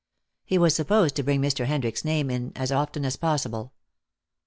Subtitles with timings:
[0.43, 1.67] He was supposed to bring Mr.
[1.67, 3.71] Hendricks' name in as often as possible.